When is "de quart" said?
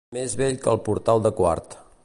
1.27-1.81